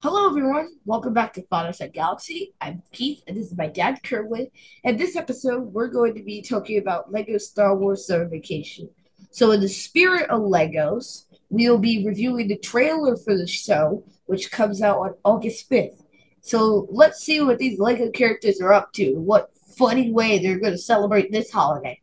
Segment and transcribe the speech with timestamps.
[0.00, 0.68] Hello, everyone.
[0.84, 2.54] Welcome back to Father Son Galaxy.
[2.60, 4.46] I'm Keith, and this is my dad, Kerwin.
[4.84, 8.88] And this episode, we're going to be talking about Lego Star Wars Summer Vacation.
[9.32, 14.52] So, in the spirit of Legos, we'll be reviewing the trailer for the show, which
[14.52, 16.04] comes out on August 5th.
[16.42, 20.74] So, let's see what these Lego characters are up to, what funny way they're going
[20.74, 22.00] to celebrate this holiday.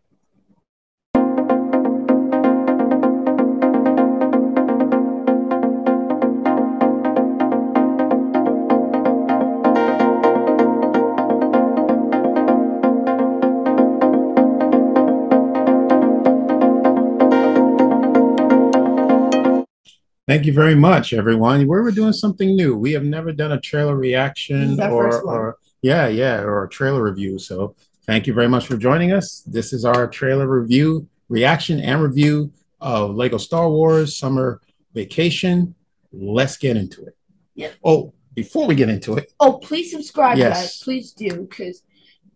[20.27, 21.67] Thank you very much, everyone.
[21.67, 22.75] We're, we're doing something new.
[22.75, 27.38] We have never done a trailer reaction or, or yeah, yeah, or a trailer review.
[27.38, 27.75] So
[28.07, 29.41] thank you very much for joining us.
[29.45, 32.51] This is our trailer review, reaction, and review
[32.81, 34.61] of Lego Star Wars Summer
[34.95, 35.75] Vacation.
[36.11, 37.15] Let's get into it.
[37.53, 37.71] Yeah.
[37.84, 39.31] Oh, before we get into it.
[39.39, 40.57] Oh, please subscribe, Yes.
[40.57, 40.84] guys.
[40.84, 41.84] Please do, because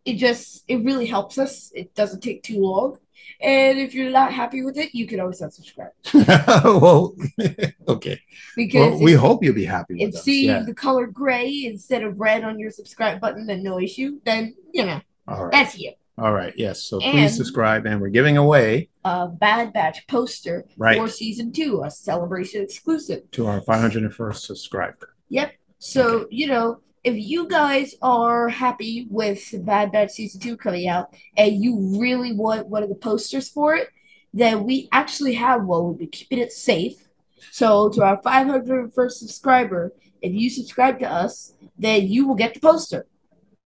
[0.06, 1.72] it just it really helps us.
[1.74, 3.00] It doesn't take too long.
[3.42, 5.92] And if you're not happy with it, you can always unsubscribe.
[6.82, 7.16] well,
[7.88, 8.20] okay.
[8.56, 10.24] Because Well, we if, hope you'll be happy with if us.
[10.24, 10.64] seeing Yeah.
[10.64, 14.86] the color gray instead of red on your subscribe button, then no issue, then you
[14.86, 15.52] know, All right.
[15.54, 15.94] that's you.
[16.18, 16.54] All right.
[16.58, 16.84] Yes.
[16.84, 17.86] So And- please subscribe.
[17.86, 23.32] And we're giving away, A Bad Batch poster right, for season two, a celebration exclusive.
[23.32, 25.16] to our 501st subscriber.
[25.30, 25.54] Yep.
[25.78, 31.14] So, you know, if you guys are happy with Bad Batch Season 2 coming out
[31.36, 33.90] and you really want one of the posters for it,
[34.34, 35.84] then we actually have one.
[35.84, 37.08] We'll be keeping it safe.
[37.52, 42.60] So, to our 501st subscriber, if you subscribe to us, then you will get the
[42.60, 43.08] poster.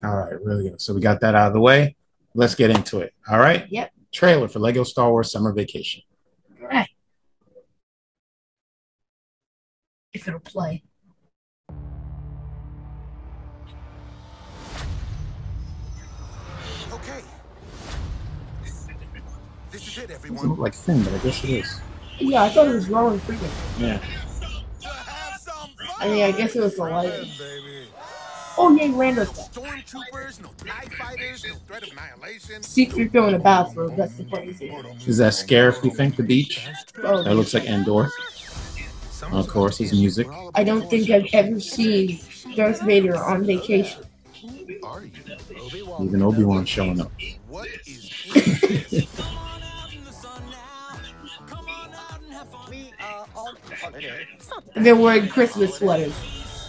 [0.05, 0.81] All right, really good.
[0.81, 1.97] So we got that out of the way.
[2.35, 3.15] Let's get into it.
[3.31, 3.67] All right.
[3.71, 3.93] Yep.
[4.13, 6.03] Trailer for Lego Star Wars Summer Vacation.
[6.61, 6.89] All right.
[10.13, 10.83] If it'll play.
[17.03, 17.21] Okay.
[19.71, 21.81] This is it, Doesn't look like Finn, but I guess it is.
[22.19, 23.51] Yeah, I thought it was Rowan Freeman.
[23.79, 23.99] Yeah.
[24.81, 25.87] To have some fun.
[25.99, 27.09] I mean, I guess it was the light.
[27.39, 27.87] baby.
[28.59, 29.25] Oh, yeah, Randall.
[29.25, 32.63] Stormtroopers, no TIE fighters, no threat of annihilation.
[32.63, 33.97] Secret go in the bathroom.
[33.97, 34.73] That's the funny thing.
[35.07, 36.67] Is that Scarif, you think, the beach?
[37.03, 38.11] Oh, That looks like Endor.
[39.31, 40.27] Of course, his music.
[40.55, 42.21] I don't think I've ever seen
[42.55, 44.03] Darth Vader on vacation.
[44.43, 45.32] Who are you?
[45.93, 46.09] Obi-Wan.
[46.09, 47.13] Even Obi-Wan showing up.
[47.49, 48.43] What is in
[48.91, 49.07] this?
[52.71, 54.27] We are on holiday.
[54.77, 56.15] They're wearing Christmas sweaters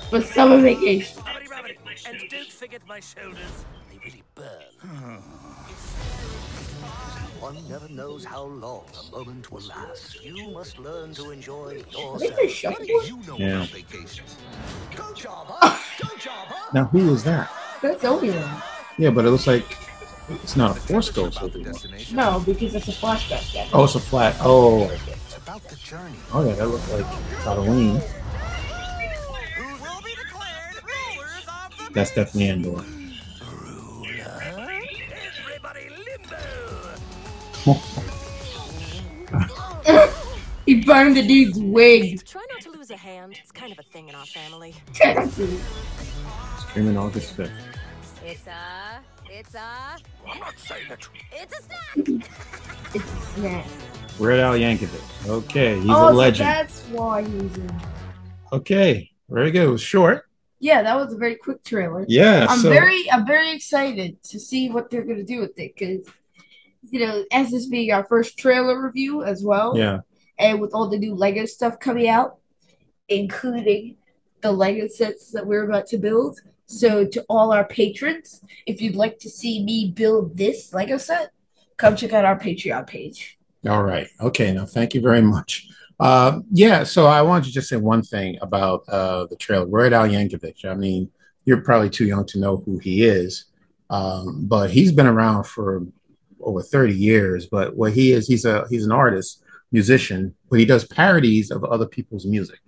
[0.09, 1.21] for summer vacation.
[1.21, 2.09] Rabbity, rabbity.
[2.09, 3.37] And don't forget my shoulders.
[3.89, 5.21] They really burn.
[7.39, 10.21] One never knows how long a moment will last.
[10.23, 12.51] You must learn to enjoy I think they yourself.
[12.51, 12.87] shut What it.
[12.87, 13.55] do you know Yeah.
[13.63, 14.37] about vacations?
[14.95, 15.59] Go Jabba!
[15.99, 16.73] Go Jabba!
[16.73, 17.49] Now, who is that?
[17.81, 18.61] That's Obi-Wan.
[18.97, 19.77] Yeah, but it looks like
[20.43, 21.73] it's not a Force Ghost about the Obi-Wan.
[21.73, 22.15] destination.
[22.15, 23.53] No, because it's a flashback.
[23.53, 23.67] Yeah.
[23.73, 24.35] Oh, it's a flat.
[24.39, 26.15] Oh, It's about the journey.
[26.31, 27.05] oh yeah, that looks like
[27.43, 27.95] Halloween.
[27.95, 28.01] Will
[30.01, 32.83] be declared rulers of the That's definitely Endor.
[35.35, 35.89] Everybody
[40.65, 42.23] he burned the dude's wig.
[42.25, 43.35] Try not to lose a hand.
[43.41, 44.73] It's kind of a thing in our family.
[46.69, 47.51] Streaming August 5th.
[48.25, 49.01] It's a.
[49.29, 49.97] It's a.
[50.27, 51.09] I'm not saying it.
[51.33, 52.29] It's a snack.
[52.93, 53.65] it's a snack.
[54.17, 55.27] Weird Al Yankovic.
[55.27, 56.49] Okay, he's oh, a so legend.
[56.49, 57.81] that's why he's in.
[58.53, 59.63] Okay, very good.
[59.63, 60.23] It was short.
[60.59, 62.05] Yeah, that was a very quick trailer.
[62.07, 62.47] Yeah.
[62.49, 66.07] I'm so, very, I'm very excited to see what they're gonna do with it because,
[66.89, 69.99] you know, as this being our first trailer review as well, Yeah.
[70.39, 72.37] and with all the new Lego stuff coming out,
[73.09, 73.97] including
[74.39, 76.39] the Lego sets that we're about to build.
[76.65, 81.31] So, to all our patrons, if you'd like to see me build this Lego set,
[81.77, 83.37] come check out our Patreon page.
[83.67, 84.07] All right.
[84.19, 84.51] Okay.
[84.53, 85.67] Now, thank you very much.
[85.99, 86.83] Uh, yeah.
[86.83, 89.65] So I wanted to just say one thing about uh, the trailer.
[89.65, 90.65] Weird Al Yankovic.
[90.65, 91.09] I mean,
[91.45, 93.45] you're probably too young to know who he is,
[93.89, 95.83] um, but he's been around for
[96.41, 97.45] over 30 years.
[97.45, 101.63] But what he is, he's a he's an artist, musician, but he does parodies of
[101.63, 102.59] other people's music.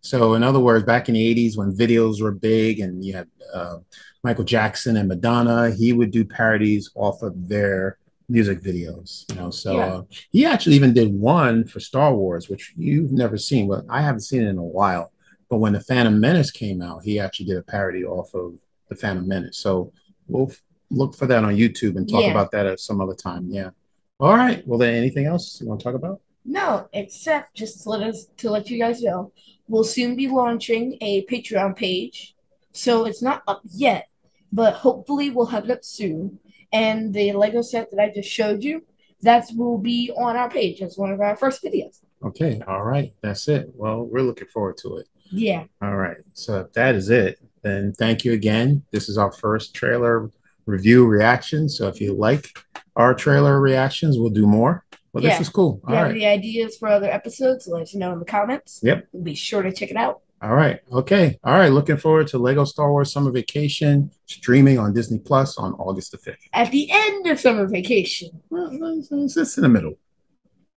[0.00, 3.28] So, in other words, back in the 80s when videos were big and you had
[3.52, 3.78] uh,
[4.22, 7.98] Michael Jackson and Madonna, he would do parodies off of their
[8.28, 9.24] music videos.
[9.32, 9.86] You know, so Yeah.
[9.86, 13.66] uh, he actually even did one for Star Wars, which you've never seen.
[13.66, 15.12] Well, I haven't seen it in a while.
[15.48, 18.54] But when the Phantom Menace came out, he actually did a parody off of
[18.88, 19.58] the Phantom Menace.
[19.58, 19.92] So
[20.28, 20.60] we'll f-
[20.90, 22.30] look for that on YouTube and talk Yeah.
[22.32, 23.46] about that at some other time.
[23.48, 23.70] Yeah.
[24.18, 24.66] All right.
[24.66, 26.20] Well, then, anything else you want to talk about?
[26.46, 29.32] No, except just to let us to let you guys know,
[29.66, 32.36] we'll soon be launching a Patreon page.
[32.72, 34.08] So it's not up yet,
[34.52, 36.38] but hopefully we'll have it up soon.
[36.72, 38.84] And the Lego set that I just showed you,
[39.22, 42.00] that will be on our page as one of our first videos.
[42.24, 43.70] Okay, all right, that's it.
[43.74, 45.08] Well, we're looking forward to it.
[45.32, 45.64] Yeah.
[45.82, 48.84] All right, so if that is it, then thank you again.
[48.92, 50.30] This is our first trailer
[50.66, 51.68] review reaction.
[51.68, 52.56] So if you like
[52.94, 54.84] our trailer reactions, we'll do more.
[55.16, 55.38] Well, Yeah.
[55.38, 55.80] this is cool.
[55.86, 58.80] All you have any ideas for other episodes, let us know in the comments.
[58.82, 59.06] Yep.
[59.22, 60.20] Be sure to check it out.
[60.42, 61.72] all right, okay, all right.
[61.72, 66.18] Looking forward to Lego Star Wars Summer Vacation streaming on Disney Plus on August the
[66.18, 66.40] fifth.
[66.52, 69.94] At the end of summer vacation, Well, it's, in the middle.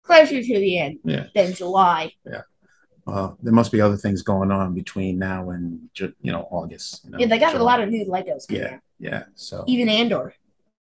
[0.04, 1.26] closer to the end, Yeah.
[1.36, 2.14] then July.
[2.26, 2.44] Yeah.
[3.06, 7.04] Uh, there must be other things going on between now and you know August.
[7.04, 8.80] you know, Yeah, they got a lot of new Legos Yeah, out.
[9.00, 9.24] yeah.
[9.36, 10.34] So Even Andor.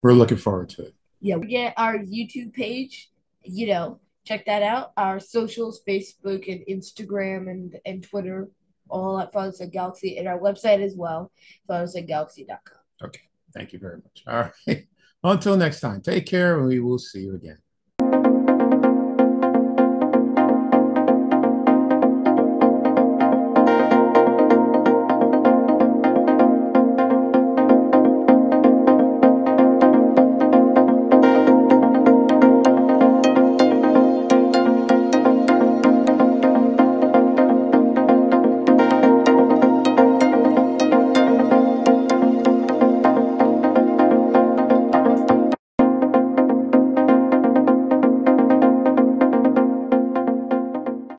[0.02, 0.96] we're looking forward to it.
[1.22, 3.12] Yeah, we get our YouTube page.
[3.44, 4.92] You know, check that out.
[4.98, 8.50] Our socials, Facebook and Instagram and, and Twitter,
[8.90, 11.32] all at Fathers of Galaxy, and our website as well,
[11.70, 12.78] fathersofgalaxy.com.
[13.04, 13.22] Okay.
[13.54, 14.24] Thank you very much.
[14.28, 14.88] All right.
[15.24, 17.63] Until next time, take care, and we will see you again.